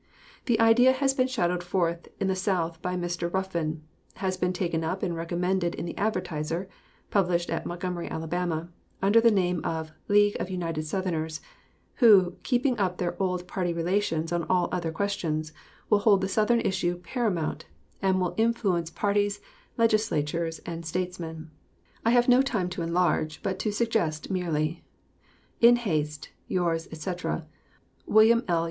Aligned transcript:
The 0.45 0.59
idea 0.59 0.93
has 0.93 1.13
been 1.13 1.27
shadowed 1.27 1.61
forth 1.61 2.07
in 2.19 2.25
the 2.27 2.35
South 2.35 2.81
by 2.81 2.95
Mr. 2.95 3.31
Ruffin; 3.31 3.83
has 4.15 4.35
been 4.35 4.51
taken 4.51 4.83
up 4.83 5.03
and 5.03 5.15
recommended 5.15 5.75
in 5.75 5.85
the 5.85 5.95
"Advertiser" 5.95 6.67
(published 7.11 7.51
at 7.51 7.67
Montgomery, 7.67 8.09
Alabama), 8.09 8.69
under 8.99 9.21
the 9.21 9.29
name 9.29 9.61
of 9.63 9.91
"League 10.07 10.35
of 10.39 10.49
United 10.49 10.87
Southerners," 10.87 11.39
who, 11.97 12.35
keeping 12.41 12.79
up 12.79 12.97
their 12.97 13.15
old 13.21 13.47
party 13.47 13.73
relations 13.73 14.31
on 14.31 14.41
all 14.49 14.69
other 14.71 14.91
questions, 14.91 15.53
will 15.87 15.99
hold 15.99 16.21
the 16.21 16.27
Southern 16.27 16.61
issue 16.61 16.95
paramount, 16.97 17.67
and 18.01 18.19
will 18.19 18.33
influence 18.37 18.89
parties, 18.89 19.39
legislatures, 19.77 20.57
and 20.65 20.83
statesmen. 20.83 21.51
I 22.03 22.09
have 22.09 22.27
no 22.27 22.41
time 22.41 22.69
to 22.69 22.81
enlarge, 22.81 23.43
but 23.43 23.59
to 23.59 23.71
suggest 23.71 24.31
merely. 24.31 24.83
In 25.59 25.75
haste, 25.75 26.31
yours, 26.47 26.87
etc., 26.91 27.45
WM. 28.07 28.43
L. 28.47 28.59